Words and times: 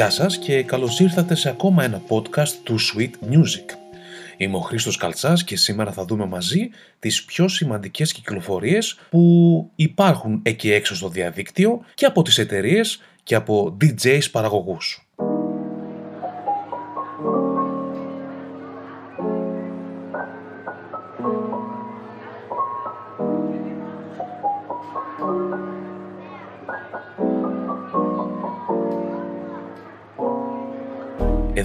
Γεια 0.00 0.10
σας 0.10 0.38
και 0.38 0.62
καλώς 0.62 1.00
ήρθατε 1.00 1.34
σε 1.34 1.48
ακόμα 1.48 1.84
ένα 1.84 2.02
podcast 2.08 2.52
του 2.62 2.76
Sweet 2.80 3.10
Music. 3.30 3.76
Είμαι 4.36 4.56
ο 4.56 4.60
Χρήστος 4.60 4.96
Καλτσάς 4.96 5.44
και 5.44 5.56
σήμερα 5.56 5.92
θα 5.92 6.04
δούμε 6.04 6.26
μαζί 6.26 6.70
τις 6.98 7.24
πιο 7.24 7.48
σημαντικές 7.48 8.12
κυκλοφορίες 8.12 8.98
που 9.10 9.70
υπάρχουν 9.74 10.40
εκεί 10.42 10.72
έξω 10.72 10.94
στο 10.94 11.08
διαδίκτυο 11.08 11.84
και 11.94 12.06
από 12.06 12.22
τις 12.22 12.38
εταιρείες 12.38 13.02
και 13.22 13.34
από 13.34 13.76
DJs 13.80 14.30
παραγωγούς. 14.30 15.09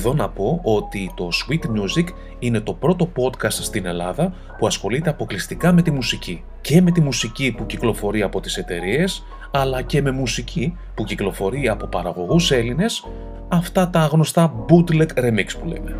Εδώ 0.05 0.13
να 0.13 0.29
πω 0.29 0.59
ότι 0.63 1.11
το 1.15 1.29
Sweet 1.33 1.65
Music 1.65 2.05
είναι 2.39 2.59
το 2.59 2.73
πρώτο 2.73 3.11
podcast 3.15 3.51
στην 3.51 3.85
Ελλάδα 3.85 4.33
που 4.57 4.67
ασχολείται 4.67 5.09
αποκλειστικά 5.09 5.73
με 5.73 5.81
τη 5.81 5.91
μουσική. 5.91 6.43
Και 6.61 6.81
με 6.81 6.91
τη 6.91 7.01
μουσική 7.01 7.51
που 7.57 7.65
κυκλοφορεί 7.65 8.21
από 8.21 8.39
τις 8.39 8.57
εταιρείες, 8.57 9.23
αλλά 9.51 9.81
και 9.81 10.01
με 10.01 10.11
μουσική 10.11 10.77
που 10.95 11.03
κυκλοφορεί 11.03 11.67
από 11.67 11.87
παραγωγούς 11.87 12.51
Έλληνες, 12.51 13.05
αυτά 13.47 13.89
τα 13.89 14.05
γνωστά 14.05 14.65
bootleg 14.69 15.07
remix 15.15 15.45
που 15.61 15.67
λέμε. 15.67 15.95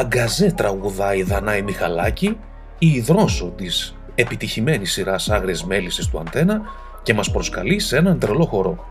Αγκαζέ 0.00 0.52
τραγουδάει 0.52 1.18
η 1.18 1.22
Δανάη 1.22 1.62
Μιχαλάκη, 1.62 2.38
η 2.78 3.00
δρόσο 3.00 3.52
της 3.56 3.96
επιτυχημένης 4.14 4.92
σειράς 4.92 5.30
Άγρες 5.30 5.64
Μέλισσες 5.64 6.08
του 6.08 6.18
Αντένα 6.18 6.62
και 7.02 7.14
μας 7.14 7.30
προσκαλεί 7.30 7.78
σε 7.78 7.96
έναν 7.96 8.18
τρελό 8.18 8.44
χορό. 8.44 8.84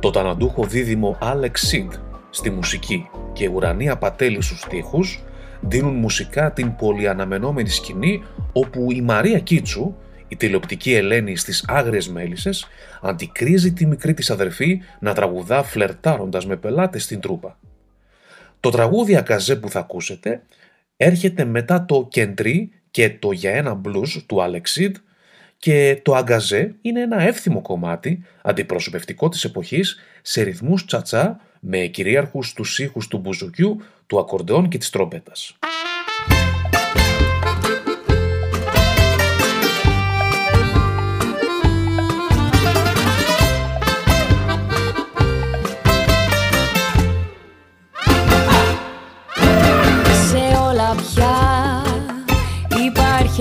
Το 0.00 0.10
ταναντούχο 0.10 0.64
δίδυμο 0.64 1.18
Alex 1.22 1.44
Sid 1.44 1.98
στη 2.30 2.50
μουσική 2.50 3.08
και 3.32 3.48
Ουρανία 3.48 3.96
Πατέλη 3.96 4.42
στους 4.42 4.60
στίχους 4.60 5.22
δίνουν 5.60 5.94
μουσικά 5.94 6.52
την 6.52 6.76
πολυαναμενόμενη 6.76 7.68
σκηνή 7.68 8.22
όπου 8.52 8.92
η 8.92 9.00
Μαρία 9.00 9.38
Κίτσου, 9.38 9.94
η 10.28 10.36
τηλεοπτική 10.36 10.94
Ελένη 10.94 11.36
στις 11.36 11.64
Άγριες 11.68 12.08
Μέλισσες, 12.08 12.66
αντικρίζει 13.02 13.72
τη 13.72 13.86
μικρή 13.86 14.14
της 14.14 14.30
αδερφή 14.30 14.80
να 15.00 15.14
τραγουδά 15.14 15.62
φλερτάροντας 15.62 16.46
με 16.46 16.56
πελάτες 16.56 17.02
στην 17.02 17.20
τρούπα. 17.20 17.55
Το 18.66 18.72
τραγούδι 18.72 19.16
Ακαζέ 19.16 19.56
που 19.56 19.70
θα 19.70 19.78
ακούσετε 19.78 20.42
έρχεται 20.96 21.44
μετά 21.44 21.84
το 21.84 22.06
Κεντρί 22.10 22.72
και 22.90 23.10
το 23.10 23.32
Για 23.32 23.50
ένα 23.50 23.74
μπλουζ 23.74 24.16
του 24.26 24.42
Αλεξίδ 24.42 24.96
και 25.58 26.00
το 26.04 26.14
Αγκαζέ 26.14 26.74
είναι 26.80 27.00
ένα 27.00 27.20
εύθυμο 27.22 27.62
κομμάτι 27.62 28.24
αντιπροσωπευτικό 28.42 29.28
της 29.28 29.44
εποχής 29.44 29.98
σε 30.22 30.42
ρυθμούς 30.42 30.84
τσατσά 30.84 31.40
με 31.60 31.78
κυρίαρχους 31.78 32.52
τους 32.52 32.78
ήχους 32.78 33.08
του 33.08 33.18
μπουζουκιού, 33.18 33.80
του 34.06 34.18
ακορντεόν 34.18 34.68
και 34.68 34.78
της 34.78 34.90
τρόμπετας. 34.90 35.58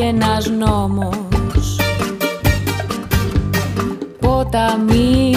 Ένας 0.08 0.50
νόμος. 0.50 1.80
Ποταμί, 4.20 5.34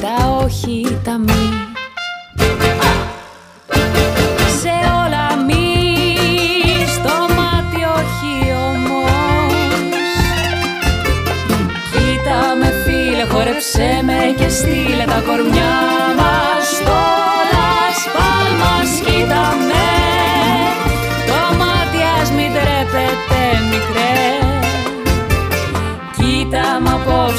τα 0.00 0.40
όχι, 0.44 0.98
τα 1.04 1.18
μη. 1.18 1.48
Σε 4.60 4.74
όλα 5.04 5.44
μη, 5.46 5.84
στο 6.86 7.34
μάτι 7.34 7.82
όχι 7.98 8.52
όμως. 8.52 9.52
Κοίτα 11.92 12.40
με 12.60 12.72
φίλε, 12.84 13.24
χόρεψέ 13.32 14.02
με 14.04 14.34
και 14.38 14.48
στείλε 14.48 15.04
τα 15.04 15.22
κορμιά 15.26 15.76
μας. 16.18 16.66
Στο 16.76 16.98
λασπάλ 17.52 18.48
κοίτα 19.04 19.44
με 19.68 19.75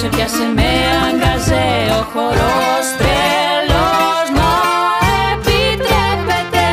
απόψε 0.07 0.23
πιάσε 0.23 0.53
με 0.56 0.62
αγκαζέ 1.07 2.00
ο 2.00 2.03
χορός 2.03 2.88
τρελός 2.97 4.29
μα 4.35 4.53
επιτρέπεται 5.34 6.68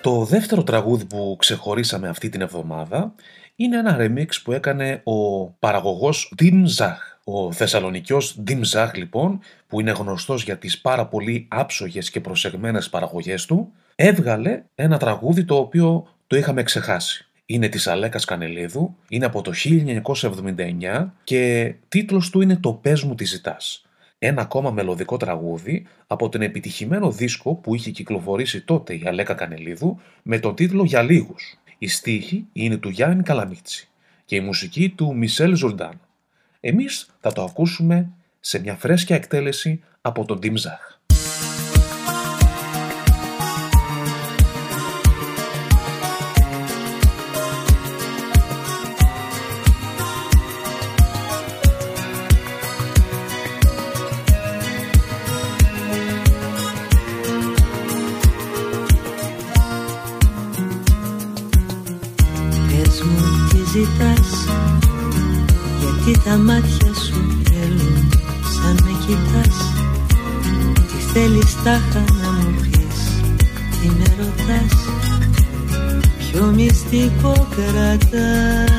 Το 0.00 0.24
δεύτερο 0.24 0.62
τραγούδι 0.62 1.04
που 1.04 1.36
ξεχωρίσαμε 1.38 2.08
αυτή 2.08 2.28
την 2.28 2.40
εβδομάδα 2.40 3.14
είναι 3.56 3.78
ένα 3.78 3.96
remix 4.00 4.28
που 4.44 4.52
έκανε 4.52 5.00
ο 5.04 5.46
παραγωγός 5.50 6.34
Dim 6.42 6.64
Zach. 6.78 7.11
Ο 7.34 7.52
Θεσσαλονικιός 7.52 8.38
Ζάχ 8.60 8.94
λοιπόν, 8.94 9.40
που 9.66 9.80
είναι 9.80 9.90
γνωστός 9.90 10.44
για 10.44 10.58
τις 10.58 10.80
πάρα 10.80 11.06
πολύ 11.06 11.46
άψογες 11.50 12.10
και 12.10 12.20
προσεγμένες 12.20 12.88
παραγωγές 12.88 13.46
του, 13.46 13.72
έβγαλε 13.94 14.62
ένα 14.74 14.98
τραγούδι 14.98 15.44
το 15.44 15.56
οποίο 15.56 16.06
το 16.26 16.36
είχαμε 16.36 16.62
ξεχάσει. 16.62 17.26
Είναι 17.46 17.68
της 17.68 17.86
Αλέκας 17.86 18.24
Κανελίδου, 18.24 18.96
είναι 19.08 19.24
από 19.24 19.42
το 19.42 19.52
1979 19.54 21.12
και 21.24 21.74
τίτλος 21.88 22.30
του 22.30 22.40
είναι 22.40 22.56
«Το 22.56 22.72
πες 22.72 23.02
μου 23.02 23.14
τι 23.14 23.24
ζητάς». 23.24 23.86
Ένα 24.18 24.42
ακόμα 24.42 24.70
μελωδικό 24.70 25.16
τραγούδι 25.16 25.86
από 26.06 26.28
τον 26.28 26.42
επιτυχημένο 26.42 27.10
δίσκο 27.10 27.54
που 27.54 27.74
είχε 27.74 27.90
κυκλοφορήσει 27.90 28.60
τότε 28.60 28.94
η 28.94 29.02
Αλέκα 29.06 29.34
Κανελίδου 29.34 30.00
με 30.22 30.38
τον 30.38 30.54
τίτλο 30.54 30.84
«Για 30.84 31.02
λίγους». 31.02 31.58
Η 31.78 31.88
στίχη 31.88 32.46
είναι 32.52 32.76
του 32.76 32.88
Γιάννη 32.88 33.22
Καλαμίτσι 33.22 33.88
και 34.24 34.36
η 34.36 34.40
μουσική 34.40 34.88
του 34.88 35.16
Μισελ 35.16 35.56
Ζορντάν. 35.56 36.00
Εμείς 36.64 37.10
θα 37.20 37.32
το 37.32 37.42
ακούσουμε 37.44 38.08
σε 38.40 38.58
μια 38.58 38.76
φρέσκια 38.76 39.16
εκτέλεση 39.16 39.82
από 40.00 40.24
τον 40.24 40.38
Ντίμζαχ. 40.38 40.80
Πες 40.80 40.91
τα 66.24 66.36
μάτια 66.36 66.92
σου 67.04 67.42
θέλουν 67.44 68.10
σαν 68.52 68.78
με 68.84 68.92
κοιτάς. 69.06 69.56
Τι 70.76 71.12
θέλεις 71.12 71.54
τάχα 71.64 72.04
να 72.22 72.30
μου 72.30 72.54
πεις 72.60 73.22
Τι 73.80 73.88
με 73.88 74.04
ρωτάς. 74.18 74.78
Ποιο 76.18 76.44
μυστικό 76.44 77.46
κρατάς. 77.56 78.72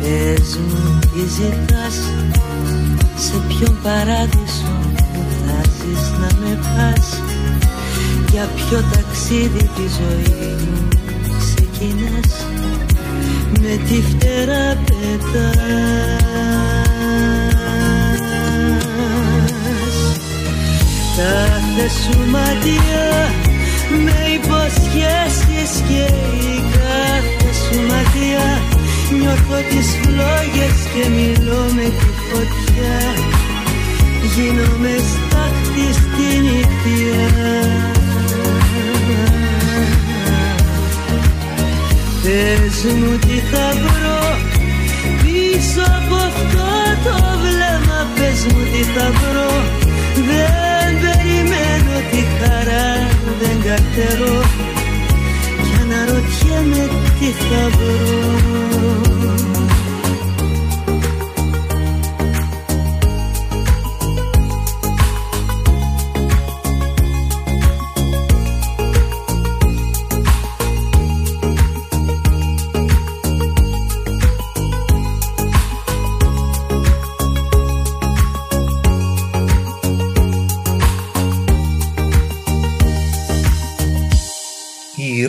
Πες 0.00 0.58
μου 0.58 0.98
τι 1.00 1.20
ζητάς 1.20 1.94
Σε 3.16 3.42
ποιον 3.48 3.76
παράδεισο 3.82 4.76
Φαντάζεις 5.46 6.10
να 6.20 6.38
με 6.40 6.58
πας. 6.62 7.20
Για 8.30 8.48
ποιο 8.54 8.84
ταξίδι 8.92 9.70
τη 9.76 9.82
ζωή 9.98 10.54
μου 10.58 10.88
ξεκινάς 11.38 12.43
με 13.64 13.76
τη 13.88 14.02
φτερά 14.02 14.76
πετάς. 14.84 15.54
Κάθε 21.16 21.88
σου 21.88 22.30
ματιά 22.30 23.30
με 24.04 24.18
υποσχέσεις 24.34 25.72
και 25.88 26.04
η 26.52 26.62
κάθε 26.72 27.50
σου 27.62 27.80
ματιά 27.80 28.46
νιώθω 29.18 29.56
τις 29.70 29.88
φλόγες 30.02 30.78
και 30.94 31.08
μιλώ 31.08 31.64
με 31.74 31.82
τη 31.82 32.08
φωτιά. 32.26 32.98
Γίνομαι 34.34 34.94
στάχτη 35.10 35.92
στη 35.92 36.40
νυχτιά 36.40 37.83
Πες 42.24 42.94
μου 42.98 43.18
τι 43.18 43.38
θα 43.50 43.66
βρω; 43.84 44.20
Πίσω 45.22 45.82
από 45.98 46.14
αυτό 46.30 46.68
το 47.04 47.16
βλέμμα 47.42 48.00
Πες 48.14 48.40
μου 48.52 48.62
τι 48.72 48.82
θα 48.94 49.06
βρω. 49.20 49.52
Δεν 50.14 50.90
περιμένω 51.02 51.96
τη 52.10 52.22
χαρά 52.38 52.88
δεν 53.40 53.56
καρτερώ 53.64 54.40
Κι 55.62 55.74
αναρωτιέμαι 55.82 56.88
τι 57.18 57.26
θα 57.26 57.68
βρω 57.78 59.63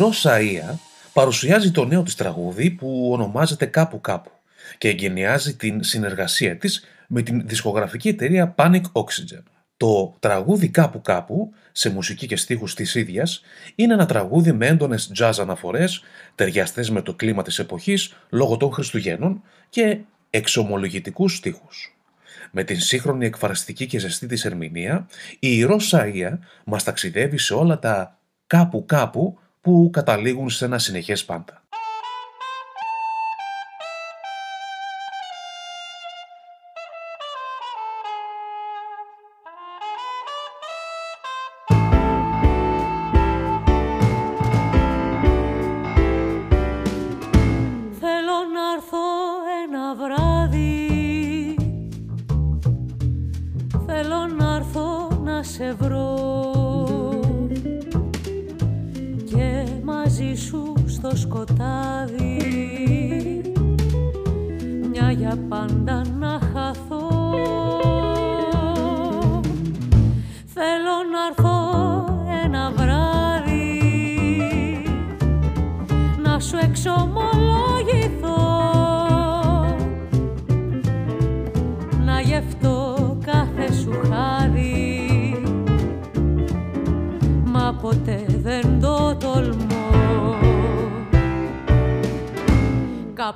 Η 0.06 0.08
Ρώσα 0.08 0.40
Ία 0.40 0.80
παρουσιάζει 1.14 1.72
το 1.72 1.86
νέο 1.86 2.04
της 2.04 2.16
τραγούδι 2.16 2.70
που 2.72 3.10
ονομάζεται 3.12 3.66
«Κάπου 3.66 4.02
κάπου» 4.02 4.32
και 4.78 4.88
εγκαινιάζει 4.88 5.56
την 5.56 5.84
συνεργασία 5.84 6.58
της 6.58 6.84
με 7.08 7.22
την 7.22 7.48
δισκογραφική 7.48 8.08
εταιρεία 8.08 8.56
Panic 8.58 8.82
Oxygen. 8.92 9.44
Το 9.78 10.16
τραγούδι 10.20 10.70
«Κάπου 10.70 11.02
κάπου» 11.02 11.54
σε 11.72 11.90
μουσική 11.90 12.28
και 12.28 12.36
στίχους 12.36 12.76
της 12.76 12.96
ίδιας 12.96 13.42
είναι 13.76 13.94
ένα 13.94 14.06
τραγούδι 14.06 14.52
με 14.52 14.68
έντονες 14.68 15.12
jazz 15.20 15.34
αναφορές, 15.40 16.02
ταιριαστές 16.36 16.90
με 16.90 17.02
το 17.02 17.14
κλίμα 17.14 17.44
της 17.44 17.60
εποχής 17.60 18.14
λόγω 18.30 18.58
των 18.58 18.72
Χριστουγέννων 18.72 19.42
και 19.70 19.98
εξομολογητικούς 20.30 21.36
στίχους. 21.36 21.98
Με 22.52 22.64
την 22.64 22.80
σύγχρονη 22.80 23.26
εκφραστική 23.26 23.86
και 23.86 24.00
ζεστή 24.00 24.28
της 24.28 24.46
ερμηνεία, 24.46 25.08
η 25.40 25.64
Ρώσα 25.64 26.08
Ία 26.08 26.40
μας 26.66 26.84
ταξιδεύει 26.84 27.38
σε 27.38 27.54
όλα 27.54 27.80
τα 27.80 28.20
κάπου 28.48 28.86
κάπου 28.86 29.40
που 29.66 29.90
καταλήγουν 29.94 30.50
σε 30.50 30.66
ένα 30.66 30.80
συνεχές 30.80 31.26
πάντα. 31.26 31.64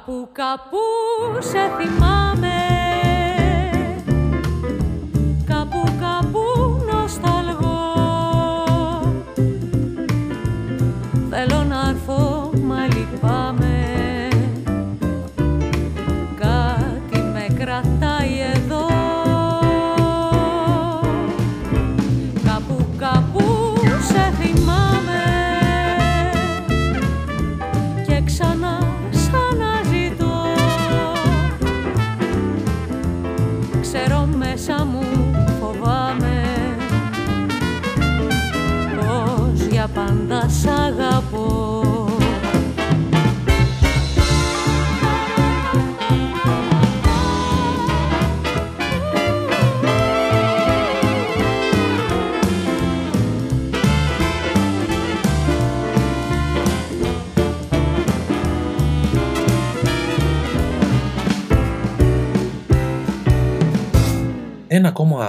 Κάπου 0.05 0.29
κάπου 0.31 0.77
σε 1.39 1.59
θυμάμαι 1.77 2.78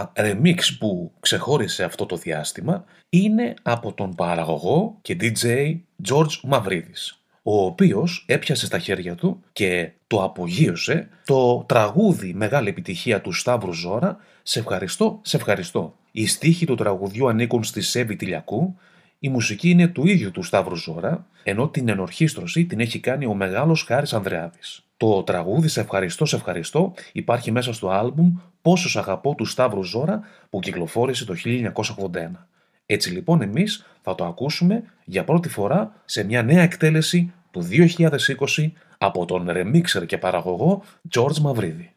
Ένα 0.01 0.13
ακόμα 0.13 0.13
remix 0.17 0.59
που 0.79 1.13
ξεχώρισε 1.21 1.85
αυτό 1.85 2.07
το 2.07 2.17
διάστημα 2.17 2.85
είναι 3.09 3.55
από 3.63 3.93
τον 3.93 4.15
παραγωγό 4.15 4.99
και 5.03 5.17
DJ 5.21 5.77
George 6.09 6.51
Mavridis, 6.51 7.17
ο 7.43 7.65
οποίος 7.65 8.25
έπιασε 8.29 8.67
στα 8.67 8.79
χέρια 8.79 9.15
του 9.15 9.43
και 9.53 9.91
το 10.07 10.23
απογείωσε 10.25 11.09
το 11.25 11.65
τραγούδι 11.69 12.35
μεγάλη 12.35 12.69
επιτυχία 12.69 13.21
του 13.21 13.33
Σταύρου 13.33 13.73
Ζώρα 13.73 14.17
«Σε 14.43 14.59
ευχαριστώ, 14.59 15.21
σε 15.23 15.37
ευχαριστώ». 15.37 15.95
Οι 16.13 16.27
στίχοι 16.27 16.67
του 16.67 16.75
τραγουδιού 16.75 17.29
ανήκουν 17.29 17.65
στη 17.65 17.81
Σέβη 17.81 18.17
Τηλιακού, 18.17 18.77
η 19.23 19.29
μουσική 19.29 19.71
είναι 19.71 19.89
του 19.89 20.07
ίδιου 20.07 20.31
του 20.31 20.43
Σταύρου 20.43 20.77
Ζώρα, 20.77 21.27
ενώ 21.43 21.69
την 21.69 21.89
ενορχίστρωση 21.89 22.65
την 22.65 22.81
έχει 22.81 22.99
κάνει 22.99 23.27
ο 23.27 23.35
μεγάλος 23.35 23.83
Χάρης 23.83 24.13
Ανδρεάδης. 24.13 24.85
Το 24.97 25.23
τραγούδι 25.23 25.69
«Σε 25.69 25.81
ευχαριστώ, 25.81 26.25
σε 26.25 26.37
ευχαριστώ» 26.37 26.95
υπάρχει 27.13 27.51
μέσα 27.51 27.73
στο 27.73 27.89
άλμπουμ 27.89 28.35
«Πόσος 28.63 28.91
σ' 28.91 28.97
αγαπώ» 28.97 29.35
του 29.35 29.45
Σταύρου 29.45 29.85
Ζώρα 29.85 30.21
που 30.51 30.59
κυκλοφόρησε 30.59 31.25
το 31.25 31.35
1981. 31.35 32.47
Έτσι 32.87 33.11
λοιπόν 33.11 33.43
εμείς 33.43 33.87
θα 34.03 34.15
το 34.15 34.25
ακούσουμε 34.25 34.83
για 35.05 35.25
πρώτη 35.25 35.49
φορά 35.49 35.93
σε 36.05 36.25
μια 36.25 36.43
νέα 36.43 36.63
εκτέλεση 36.63 37.33
του 37.51 37.69
2020 37.71 38.71
από 38.99 39.25
τον 39.25 39.51
ρεμίξερ 39.51 40.07
και 40.07 40.19
παραγωγό 40.19 40.83
George 41.15 41.39
Μαυρίδη. 41.39 41.93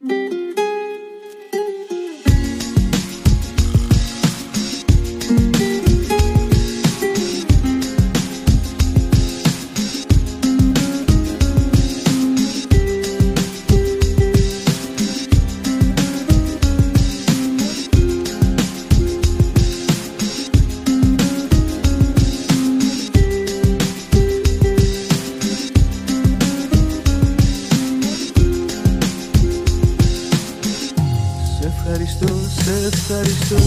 ευχαριστώ. 32.94 33.58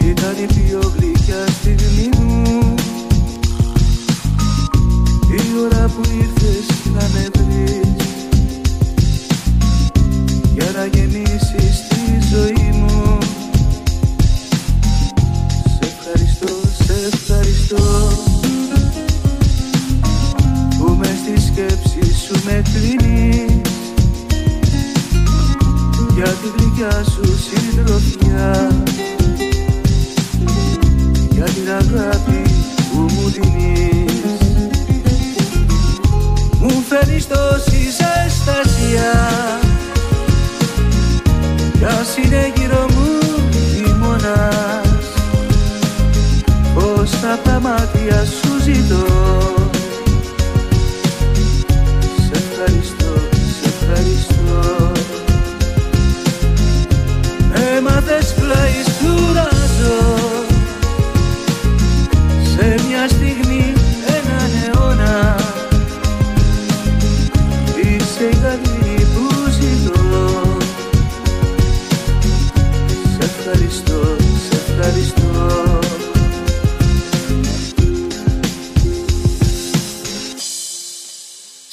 Ήταν 0.00 0.34
η 0.42 0.46
πιο 0.46 0.92
γλυκιά 0.96 1.46
στιγμή 1.60 2.08
μου. 2.18 2.74
Η 5.30 5.42
ώρα 5.64 5.86
που 5.86 6.00
ήρθες 6.20 6.66
να 6.94 7.08
με 7.12 7.28
βρεις. 7.32 8.04
Για 10.54 10.70
να 10.76 10.86
γεμίσεις 10.86 11.76
τη 11.88 12.26
ζωή 12.34 12.70
μου. 12.72 13.18
Σε 15.78 15.92
ευχαριστώ, 15.92 16.52
σε 16.84 16.94
ευχαριστώ. 17.12 18.08
Που 20.78 20.96
με 20.98 21.06
στη 21.22 21.46
σκέψη 21.46 22.14
σου 22.26 22.34
με 22.44 22.62
κλείνεις 22.72 23.75
γλυκιά 26.22 27.04
σου 27.04 27.38
συντροφιά. 27.38 28.68
Για 31.30 31.44
την 31.44 31.68
αγάπη 31.68 32.42
που 32.92 32.98
μου 32.98 33.28
δίνεις. 33.28 34.12
Μου 36.60 36.82
φέρνεις 36.88 37.26
τόση 37.26 37.82
ζεστασία 37.82 39.12
κι 41.78 41.84
ας 41.84 42.16
είναι 42.16 42.52
γύρω 42.56 42.86
μου 42.94 43.18
χειμώνας 43.74 45.06
πως 46.74 47.10
από 47.32 47.48
τα 47.48 47.60
μάτια 47.60 48.24
σου 48.24 48.62
ζητώ 48.62 49.65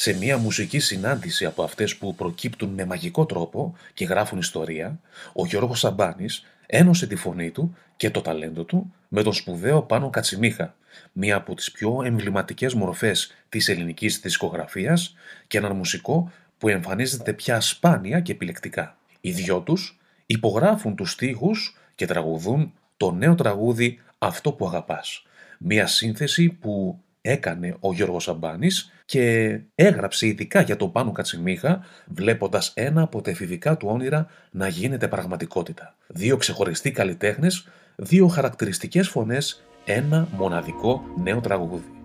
Σε 0.03 0.13
μια 0.13 0.38
μουσική 0.38 0.79
συνάντηση 0.79 1.45
από 1.45 1.63
αυτές 1.63 1.95
που 1.95 2.15
προκύπτουν 2.15 2.69
με 2.69 2.86
μαγικό 2.86 3.25
τρόπο 3.25 3.75
και 3.93 4.05
γράφουν 4.05 4.39
ιστορία, 4.39 5.00
ο 5.33 5.45
Γιώργος 5.45 5.79
Σαμπάνης 5.79 6.45
ένωσε 6.65 7.07
τη 7.07 7.15
φωνή 7.15 7.51
του 7.51 7.75
και 7.98 8.10
το 8.10 8.22
ταλέντο 8.22 8.63
του 8.63 8.93
με 9.07 9.24
τον 9.24 9.33
σπουδαίο 9.33 9.81
Πάνο 9.81 10.10
Κατσιμίχα, 10.10 10.75
μία 11.12 11.36
από 11.36 11.55
τις 11.55 11.72
πιο 11.72 12.01
εμβληματικές 12.05 12.74
μορφές 12.74 13.33
της 13.50 13.69
ελληνικής 13.69 14.19
δισκογραφίας 14.19 15.15
και 15.48 15.57
έναν 15.57 15.75
μουσικό 15.75 16.31
που 16.57 16.67
εμφανίζεται 16.69 17.33
πια 17.33 17.62
σπάνια 17.62 18.19
και 18.19 18.31
επιλεκτικά. 18.31 18.98
Οι 19.22 19.31
δυο 19.31 19.60
τους 19.60 20.00
υπογράφουν 20.25 20.95
τους 20.95 21.12
στίχους 21.12 21.77
και 21.95 22.05
τραγουδούν 22.05 22.74
το 22.98 23.12
νέο 23.12 23.36
τραγούδι 23.36 24.00
«Αυτό 24.17 24.51
που 24.51 24.67
αγαπάς». 24.67 25.25
Μία 25.60 25.88
σύνθεση 25.88 26.50
που 26.50 27.00
έκανε 27.22 27.75
ο 27.79 27.93
Γιώργος 27.93 28.24
Σαμπάνης 28.24 28.93
και 29.05 29.60
έγραψε 29.75 30.27
ειδικά 30.27 30.62
για 30.62 30.75
τον 30.75 30.91
Πάνο 30.91 31.12
Κατσιμίχα 31.12 31.86
βλέποντας 32.07 32.72
ένα 32.75 33.01
από 33.01 33.22
τα 33.22 33.29
εφηβικά 33.29 33.77
του 33.77 33.88
όνειρα 33.91 34.27
να 34.51 34.67
γίνεται 34.67 35.07
πραγματικότητα. 35.07 35.95
Δύο 36.07 36.38
ξεχωριστοί 36.38 36.91
καλλιτέχνες, 36.91 37.67
δύο 37.95 38.27
χαρακτηριστικές 38.27 39.07
φωνές, 39.07 39.63
ένα 39.86 40.27
μοναδικό 40.31 41.03
νέο 41.24 41.39
τραγούδι. 41.39 42.02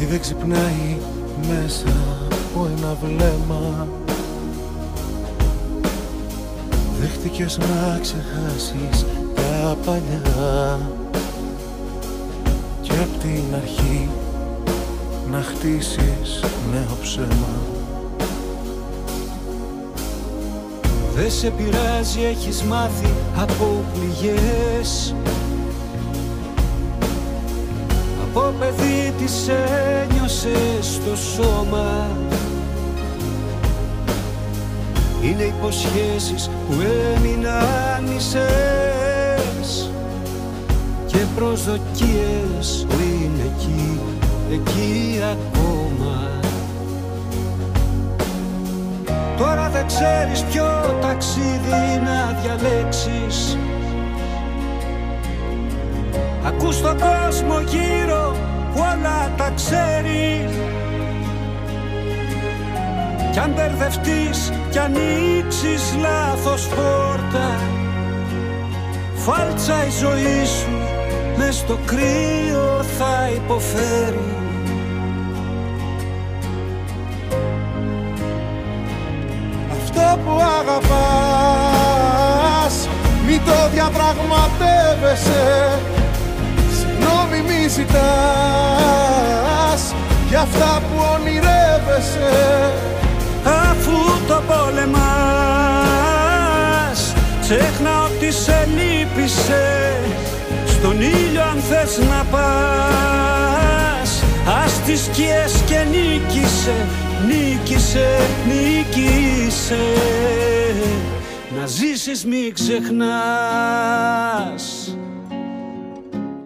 Τι 0.00 0.06
δεν 0.06 0.20
ξυπνάει 0.20 0.98
μέσα 1.48 1.94
από 2.30 2.68
ένα 2.76 2.96
βλέμμα. 3.02 3.88
Δέχτηκες 7.00 7.58
να 7.58 7.98
ξεχάσεις 8.00 9.06
τα 9.34 9.76
παλιά. 9.84 10.78
Και 12.80 12.90
απ' 12.90 13.20
την 13.20 13.54
αρχή 13.54 14.08
να 15.30 15.42
χτίσεις 15.42 16.44
νέο 16.72 16.96
ψέμα. 17.02 17.60
Δεν 21.14 21.30
σε 21.30 21.50
πειράζει, 21.50 22.22
έχεις 22.24 22.62
μάθει 22.62 23.12
από 23.36 23.84
πληγές 23.94 25.14
παιδί 28.60 29.14
τις 29.18 29.48
ένιωσες 29.48 30.86
στο 30.94 31.16
σώμα. 31.16 32.08
Είναι 35.22 35.42
υποσχέσεις 35.42 36.48
που 36.48 36.74
έμειναν 37.16 38.04
μισές 38.12 39.90
Και 41.06 41.18
προσδοκίες 41.36 42.86
που 42.88 42.96
είναι 43.00 43.42
εκεί, 43.42 44.00
εκεί 44.52 45.20
ακόμα. 45.22 46.28
Τώρα 49.38 49.68
δεν 49.68 49.86
ξέρεις 49.86 50.42
ποιο 50.42 50.98
ταξίδι 51.00 52.00
να 52.04 52.40
διαλέξεις. 52.42 53.58
Ακούς 56.44 56.80
τον 56.80 56.96
κόσμο 56.98 57.60
γύρω 57.60 58.29
που 58.74 58.80
όλα 58.80 59.30
τα 59.36 59.52
ξέρει. 59.54 60.48
Κι 63.32 63.38
αν 63.38 63.52
μπερδευτείς 63.54 64.52
κι 64.70 64.78
ανοίξεις 64.78 65.96
λάθος 66.00 66.68
πόρτα 66.68 67.58
Φάλτσα 69.14 69.86
η 69.86 69.90
ζωή 69.90 70.44
σου 70.44 70.70
μες 71.36 71.56
στο 71.56 71.78
κρύο 71.86 72.84
θα 72.98 73.30
υποφέρει. 73.34 74.34
Αυτό 79.72 80.18
που 80.24 80.32
αγαπάς 80.60 80.84
Μη 83.26 83.38
το 83.38 83.68
διαπραγματεύεσαι. 83.72 85.78
Συγγνώμη 85.80 85.94
μη 85.94 85.99
ζητάς 87.70 88.00
Για 90.28 90.40
αυτά 90.40 90.82
που 90.82 90.96
ονειρεύεσαι. 91.14 92.32
Αφού 93.44 93.96
το 94.28 94.42
πόλεμας 94.46 95.00
Ξέχνα 97.40 98.02
ότι 98.04 98.32
σε 98.32 98.68
λύπησε. 98.76 99.64
Στον 100.66 101.00
ήλιο 101.00 101.42
αν 101.42 101.62
θες 101.68 101.98
να 101.98 102.24
πας 102.30 104.10
Ας 104.64 104.72
τις 104.86 105.00
σκιές 105.04 105.62
και 105.66 105.78
νίκησε 105.90 106.86
Νίκησε, 107.26 108.20
νίκησε. 108.46 109.84
Να 111.58 111.66
ζήσεις 111.66 112.24
μη 112.24 112.52
ξεχνάς 112.54 113.00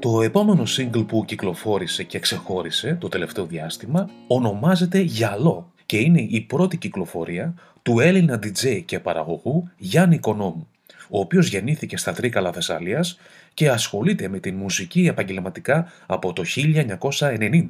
Το 0.05 0.23
επόμενο 0.23 0.63
single 0.77 1.07
που 1.07 1.25
κυκλοφόρησε 1.25 2.03
και 2.03 2.19
ξεχώρισε 2.19 2.97
το 3.01 3.09
τελευταίο 3.09 3.47
διάστημα 3.47 4.11
ονομάζεται 4.27 4.99
Γυαλό 4.99 5.73
και 5.87 5.99
είναι 5.99 6.21
η 6.21 6.41
πρώτη 6.41 6.77
κυκλοφορία 6.77 7.55
του 7.83 8.01
Έλληνα 8.01 8.41
DJ 8.43 8.83
και 8.85 9.01
παραγωγού 9.01 9.71
Γιάννη 9.77 10.15
Οικονόμου, 10.15 10.69
ο 11.11 11.19
οποίος 11.19 11.49
γεννήθηκε 11.49 11.97
στα 11.97 12.13
Τρίκαλα 12.13 12.53
Θεσσαλίας 12.53 13.19
και 13.55 13.71
ασχολείται 13.71 14.29
με 14.29 14.39
την 14.39 14.57
μουσική 14.57 15.07
επαγγελματικά 15.07 15.93
από 16.07 16.33
το 16.33 16.43
1990. 17.19 17.67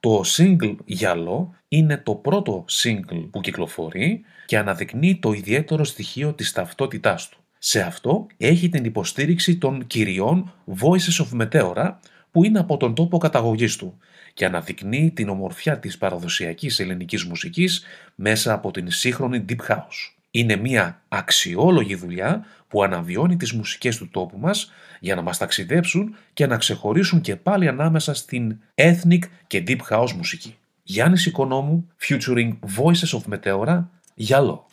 Το 0.00 0.22
single 0.36 0.76
«Γυαλό» 0.84 1.54
είναι 1.68 1.96
το 1.96 2.14
πρώτο 2.14 2.64
single 2.68 3.28
που 3.30 3.40
κυκλοφορεί 3.40 4.20
και 4.46 4.58
αναδεικνύει 4.58 5.16
το 5.16 5.32
ιδιαίτερο 5.32 5.84
στοιχείο 5.84 6.32
της 6.32 6.52
ταυτότητάς 6.52 7.28
του. 7.28 7.39
Σε 7.62 7.80
αυτό 7.80 8.26
έχει 8.36 8.68
την 8.68 8.84
υποστήριξη 8.84 9.56
των 9.56 9.86
κυριών 9.86 10.52
Voices 10.80 11.24
of 11.24 11.40
Meteora 11.40 11.94
που 12.30 12.44
είναι 12.44 12.58
από 12.58 12.76
τον 12.76 12.94
τόπο 12.94 13.18
καταγωγής 13.18 13.76
του 13.76 13.98
και 14.34 14.44
αναδεικνύει 14.44 15.10
την 15.10 15.28
ομορφιά 15.28 15.78
της 15.78 15.98
παραδοσιακής 15.98 16.80
ελληνικής 16.80 17.24
μουσικής 17.24 17.84
μέσα 18.14 18.52
από 18.52 18.70
την 18.70 18.90
σύγχρονη 18.90 19.44
Deep 19.48 19.68
House. 19.68 20.14
Είναι 20.30 20.56
μια 20.56 21.02
αξιόλογη 21.08 21.94
δουλειά 21.94 22.46
που 22.68 22.82
αναβιώνει 22.82 23.36
τις 23.36 23.52
μουσικές 23.52 23.96
του 23.96 24.08
τόπου 24.08 24.38
μας 24.38 24.72
για 25.00 25.14
να 25.14 25.22
μας 25.22 25.38
ταξιδέψουν 25.38 26.16
και 26.32 26.46
να 26.46 26.56
ξεχωρίσουν 26.56 27.20
και 27.20 27.36
πάλι 27.36 27.68
ανάμεσα 27.68 28.14
στην 28.14 28.58
ethnic 28.74 29.20
και 29.46 29.64
deep 29.66 29.80
house 29.90 30.12
μουσική. 30.12 30.56
Γιάννης 30.82 31.26
Οικονόμου, 31.26 31.88
featuring 32.08 32.58
Voices 32.76 33.18
of 33.18 33.34
Meteora, 33.34 33.84
Γιαλό. 34.14 34.68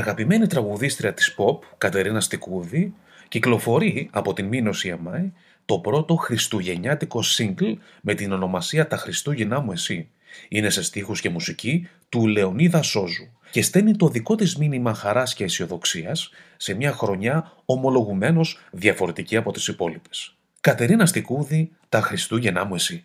Αγαπημένη 0.00 0.46
τραγουδίστρια 0.46 1.14
της 1.14 1.34
pop, 1.38 1.58
Κατερίνα 1.78 2.20
Στικούδη, 2.20 2.94
κυκλοφορεί 3.28 4.08
από 4.12 4.32
την 4.32 4.46
Μήνωση 4.46 4.98
EMI 4.98 5.30
το 5.64 5.78
πρώτο 5.78 6.14
χριστουγεννιάτικο 6.14 7.22
single 7.36 7.74
με 8.00 8.14
την 8.14 8.32
ονομασία 8.32 8.86
«Τα 8.86 8.96
Χριστούγεννά 8.96 9.60
μου 9.60 9.72
εσύ». 9.72 10.08
Είναι 10.48 10.70
σε 10.70 10.82
στίχους 10.82 11.20
και 11.20 11.28
μουσική 11.28 11.88
του 12.08 12.26
Λεωνίδα 12.26 12.82
Σόζου 12.82 13.28
και 13.50 13.62
στέλνει 13.62 13.96
το 13.96 14.08
δικό 14.08 14.34
της 14.34 14.56
μήνυμα 14.56 14.94
χαράς 14.94 15.34
και 15.34 15.44
αισιοδοξίας 15.44 16.30
σε 16.56 16.74
μια 16.74 16.92
χρονιά 16.92 17.52
ομολογουμένως 17.64 18.60
διαφορετική 18.70 19.36
από 19.36 19.52
τις 19.52 19.68
υπόλοιπες. 19.68 20.34
Κατερίνα 20.60 21.06
Στικούδη, 21.06 21.70
«Τα 21.88 22.00
Χριστούγεννά 22.00 22.64
μου 22.64 22.74
εσύ». 22.74 23.04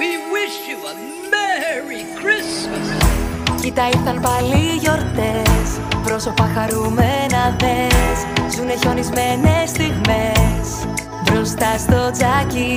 We 0.00 0.10
wish 0.34 0.56
you 0.70 0.78
a 0.92 0.94
Merry 1.32 2.02
Christmas. 2.20 3.13
Κοίτα 3.64 3.86
ήρθαν 3.86 4.20
πάλι 4.20 4.58
οι 4.68 4.76
γιορτές. 4.82 5.66
Πρόσωπα 6.04 6.46
χαρούμενα 6.54 7.42
δες. 7.60 8.16
Ζουνε 8.54 8.74
χιονισμένες 8.80 9.66
στιγμές. 9.74 10.66
Μπροστά 11.24 11.70
στο 11.84 12.00
τζάκι 12.14 12.72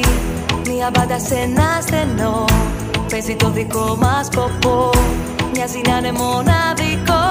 Μια 0.67 0.89
μπάντα 0.93 1.19
σε 1.27 1.35
ένα 1.47 1.69
στενό. 1.85 2.45
Παίζει 3.11 3.35
το 3.35 3.49
δικό 3.57 3.97
μας 4.01 4.27
ποπό. 4.35 4.89
Μοιάζει 5.53 5.81
να 5.89 5.95
είναι 5.97 6.11
μοναδικό. 6.21 7.23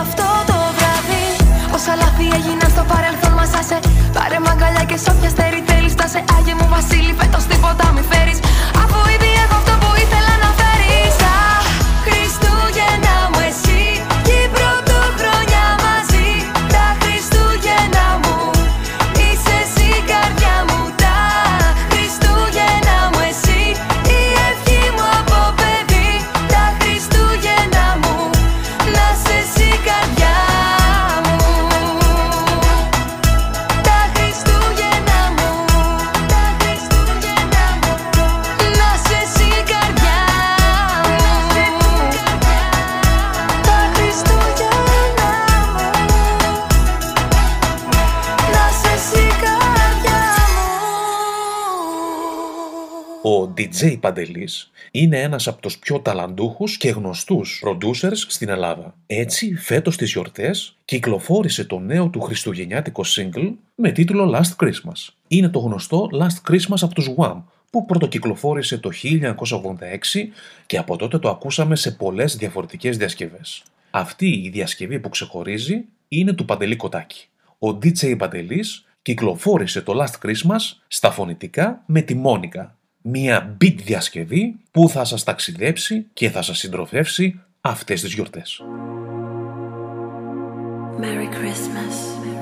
Αυτό 0.00 0.26
το 0.50 0.58
βράδυ 0.76 1.24
Όσα 1.74 1.94
λάθη 2.00 2.26
έγιναν 2.38 2.70
στο 2.74 2.84
παρελθόν 2.92 3.32
μας 3.38 3.52
άσε. 3.60 3.78
Πάρε 4.16 4.38
μαγκαλιά 4.46 4.84
και 4.90 4.96
σ' 5.02 5.08
όποια 5.12 5.30
στέρι 5.34 5.60
θέλεις 5.68 5.92
Φτάσε 5.96 6.20
Άγιε 6.36 6.54
μου 6.58 6.66
Βασίλη 6.74 7.14
φέτος 7.20 7.44
τίποτα 7.50 7.84
μη 7.94 8.02
φέρεις. 8.10 8.38
Αφού 8.82 8.98
ήδη 9.14 9.30
έχω 9.44 9.53
Ο 53.54 53.56
DJ 53.56 54.00
Παντελής 54.00 54.70
είναι 54.90 55.20
ένας 55.20 55.46
από 55.46 55.60
τους 55.60 55.78
πιο 55.78 56.00
ταλαντούχους 56.00 56.76
και 56.76 56.88
γνωστούς 56.88 57.62
producers 57.66 58.16
στην 58.16 58.48
Ελλάδα. 58.48 58.94
Έτσι, 59.06 59.54
φέτος 59.54 59.96
τις 59.96 60.12
γιορτές 60.12 60.76
κυκλοφόρησε 60.84 61.64
το 61.64 61.78
νέο 61.78 62.08
του 62.08 62.20
χριστουγεννιάτικο 62.20 63.04
single 63.06 63.52
με 63.74 63.92
τίτλο 63.92 64.34
Last 64.34 64.64
Christmas. 64.64 65.14
Είναι 65.28 65.48
το 65.48 65.58
γνωστό 65.58 66.08
Last 66.12 66.50
Christmas 66.50 66.78
από 66.80 66.94
τους 66.94 67.10
Wham, 67.16 67.42
που 67.70 67.84
πρωτοκυκλοφόρησε 67.84 68.78
το 68.78 68.90
1986 69.02 70.28
και 70.66 70.78
από 70.78 70.96
τότε 70.96 71.18
το 71.18 71.28
ακούσαμε 71.28 71.76
σε 71.76 71.90
πολλές 71.90 72.36
διαφορετικές 72.36 72.96
διασκευές. 72.96 73.62
Αυτή 73.90 74.28
η 74.28 74.48
διασκευή 74.48 75.00
που 75.00 75.08
ξεχωρίζει 75.08 75.84
είναι 76.08 76.32
του 76.32 76.44
Παντελή 76.44 76.76
Κοτάκη. 76.76 77.28
Ο 77.58 77.68
DJ 77.68 78.14
Παντελής 78.18 78.84
κυκλοφόρησε 79.02 79.80
το 79.80 79.92
Last 80.02 80.26
Christmas 80.28 80.60
στα 80.88 81.10
φωνητικά 81.10 81.82
με 81.86 82.00
τη 82.00 82.14
Μόνικα. 82.14 82.76
Μια 83.06 83.56
beat 83.60 83.74
διασκευή 83.84 84.54
που 84.70 84.88
θα 84.88 85.04
σας 85.04 85.24
ταξιδέψει 85.24 86.06
και 86.12 86.30
θα 86.30 86.42
σας 86.42 86.58
συντροφεύσει 86.58 87.40
αυτές 87.60 88.00
τις 88.00 88.14
γιορτές. 88.14 88.60
Merry 91.00 91.04
Christmas. 91.04 91.04
Merry 91.04 91.28
Christmas. 91.28 92.33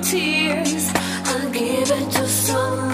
Save 0.00 0.04
me 0.04 0.48
from 0.48 0.62
tears, 0.62 0.92
I'll 0.94 1.50
give 1.50 1.90
it 1.90 2.10
to 2.12 2.28
someone 2.28 2.91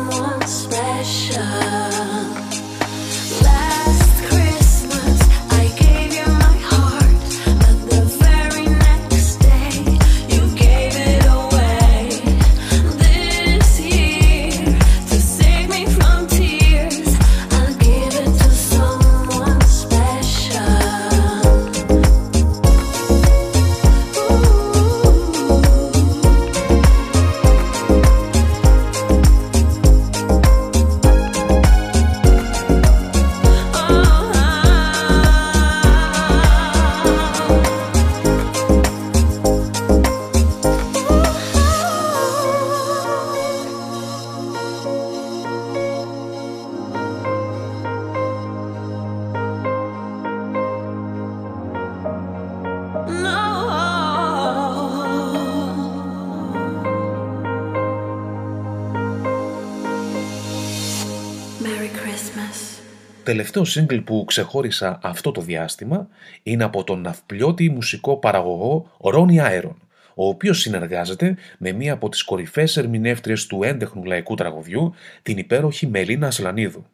Τελευταίο 63.28 63.62
single 63.74 64.04
που 64.04 64.24
ξεχώρισα 64.26 64.98
αυτό 65.02 65.32
το 65.32 65.40
διάστημα 65.40 66.08
είναι 66.42 66.64
από 66.64 66.84
τον 66.84 67.00
ναυπλιώτη 67.00 67.70
μουσικό 67.70 68.16
παραγωγό 68.16 68.90
Ρόνι 69.00 69.40
Άιρον, 69.40 69.76
ο 70.14 70.28
οποίος 70.28 70.60
συνεργάζεται 70.60 71.36
με 71.58 71.72
μία 71.72 71.92
από 71.92 72.08
τις 72.08 72.22
κορυφαίες 72.22 72.76
ερμηνεύτριες 72.76 73.46
του 73.46 73.62
έντεχνου 73.62 74.04
λαϊκού 74.04 74.34
τραγουδιού, 74.34 74.94
την 75.22 75.38
υπέροχη 75.38 75.86
Μελίνα 75.86 76.26
Ασλανίδου. 76.26 76.86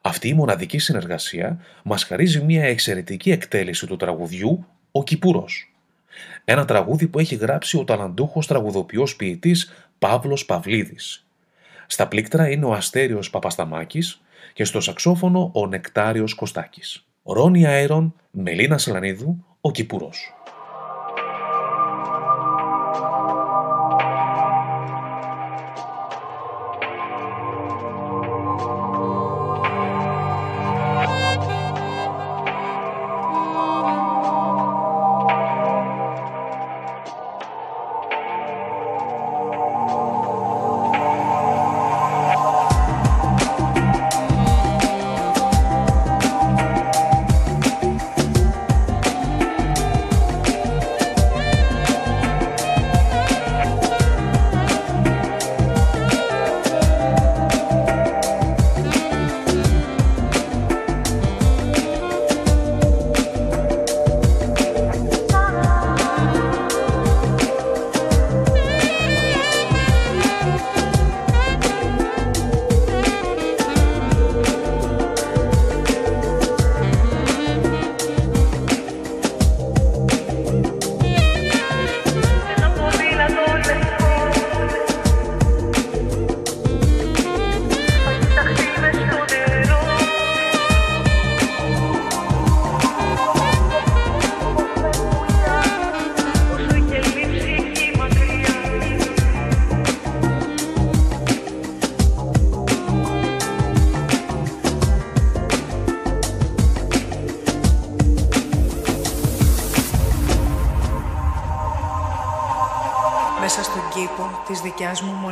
Αυτή 0.00 0.28
η 0.28 0.34
μοναδική 0.34 0.78
συνεργασία 0.78 1.60
μας 1.82 2.04
χαρίζει 2.04 2.42
μία 2.42 2.64
εξαιρετική 2.64 3.30
εκτέλεση 3.30 3.86
του 3.86 3.96
τραγουδιού 3.96 4.66
«Ο 4.90 5.04
Κυπουρός». 5.04 5.74
Ένα 6.44 6.64
τραγούδι 6.64 7.06
που 7.06 7.18
έχει 7.18 7.34
γράψει 7.34 7.78
ο 7.78 7.84
ταλαντούχος 7.84 8.46
τραγουδοποιός 8.46 9.16
ποιητής 9.16 9.72
Παύλος 9.98 10.44
Παυλίδης. 10.44 11.26
Στα 11.86 12.08
πλήκτρα 12.08 12.50
είναι 12.50 12.64
ο 12.64 12.72
Αστέριος 12.72 13.30
Παπασταμάκης 13.30 14.20
και 14.56 14.64
στο 14.64 14.80
σαξόφωνο 14.80 15.50
ο 15.54 15.66
Νεκτάριος 15.66 16.34
Κωστάκης. 16.34 17.06
Ρόνι 17.22 17.66
Αέρον, 17.66 18.14
Μελίνα 18.30 18.78
Σλανίδου, 18.78 19.44
ο 19.60 19.70
Κυπουρός. 19.70 20.35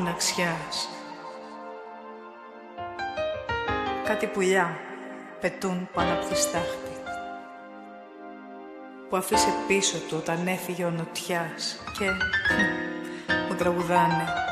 Μοναξιάς. 0.04 0.88
Κάτι 4.04 4.26
πουλιά 4.26 4.76
πετούν 5.40 5.88
πάνω 5.94 6.12
από 6.12 6.26
τη 6.28 6.36
στάχτη 6.36 6.92
που 9.08 9.16
αφήσε 9.16 9.54
πίσω 9.66 9.98
του 9.98 10.16
όταν 10.16 10.46
έφυγε 10.46 10.84
ο 10.84 10.90
νοτιάς 10.90 11.76
και 11.98 12.04
μου 13.48 13.54
τραγουδάνε. 13.56 14.43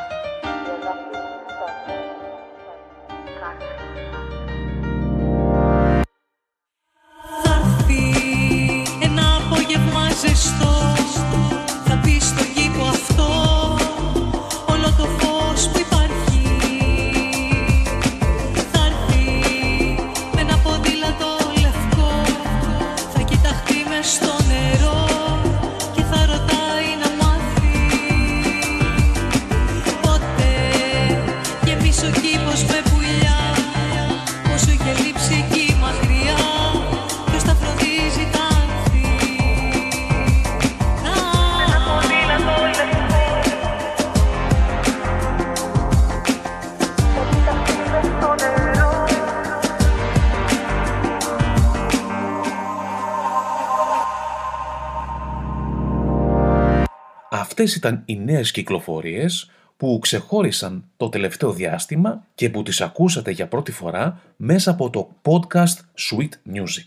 Αυτές 57.62 57.75
ήταν 57.75 58.03
οι 58.05 58.18
νέες 58.18 58.51
κυκλοφορίες 58.51 59.51
που 59.83 59.99
ξεχώρισαν 60.03 60.85
το 60.97 61.09
τελευταίο 61.09 61.53
διάστημα 61.53 62.27
και 62.35 62.51
που 62.51 62.62
τις 62.62 62.81
ακούσατε 62.81 63.31
για 63.31 63.49
πρώτη 63.49 63.73
φορά 63.73 64.21
μέσα 64.37 64.71
από 64.71 64.90
το 64.90 65.16
podcast 65.23 65.77
Sweet 66.11 66.55
Music. 66.55 66.87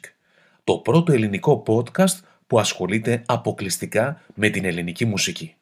Το 0.63 0.77
πρώτο 0.77 1.12
ελληνικό 1.12 1.63
podcast 1.67 2.19
που 2.47 2.60
ασχολείται 2.60 3.23
αποκλειστικά 3.25 4.21
με 4.34 4.49
την 4.49 4.65
ελληνική 4.65 5.05
μουσική. 5.05 5.54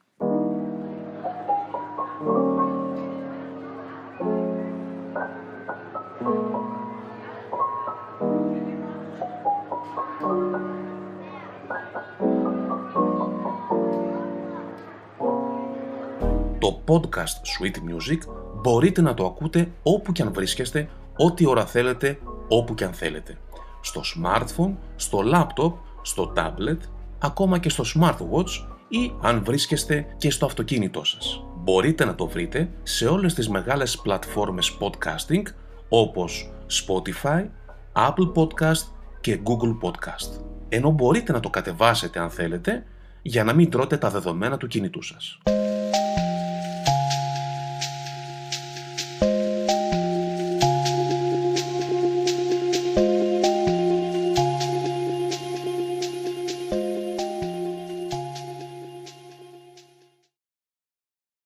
Το 16.64 16.82
podcast 16.88 17.24
Sweet 17.24 17.76
Music 17.76 18.18
μπορείτε 18.62 19.02
να 19.02 19.14
το 19.14 19.26
ακούτε 19.26 19.72
όπου 19.84 20.12
και 20.12 20.22
αν 20.22 20.34
βρίσκεστε, 20.34 20.90
ό,τι 21.18 21.46
ώρα 21.46 21.66
θέλετε, 21.66 22.20
όπου 22.48 22.74
και 22.74 22.84
αν 22.84 22.94
θέλετε. 22.94 23.38
Στο 23.82 24.02
smartphone, 24.16 24.74
στο 24.96 25.20
laptop, 25.34 25.74
στο 26.02 26.34
tablet, 26.36 26.78
ακόμα 27.20 27.60
και 27.60 27.70
στο 27.70 27.84
smartwatch 27.96 28.68
ή 28.88 29.14
αν 29.22 29.44
βρίσκεστε 29.44 30.06
και 30.18 30.32
στο 30.32 30.46
αυτοκίνητό 30.46 31.04
σας. 31.04 31.44
Μπορείτε 31.56 32.06
να 32.06 32.16
το 32.16 32.28
βρείτε 32.28 32.70
σε 32.84 33.08
όλες 33.08 33.34
τις 33.34 33.50
μεγάλες 33.50 33.98
πλατφόρμες 33.98 34.78
podcasting 34.80 35.44
όπως 35.90 36.52
Spotify, 36.86 37.46
Apple 37.94 38.32
Podcast 38.36 38.88
και 39.22 39.40
Google 39.44 39.90
Podcast. 39.90 40.42
Ενώ 40.70 40.92
μπορείτε 40.92 41.32
να 41.32 41.40
το 41.40 41.50
κατεβάσετε 41.50 42.20
αν 42.20 42.30
θέλετε 42.30 42.86
για 43.22 43.44
να 43.44 43.54
μην 43.54 43.70
τρώτε 43.70 43.98
τα 43.98 44.10
δεδομένα 44.10 44.58
του 44.58 44.68
κινητού 44.68 45.02
σας. 45.02 45.40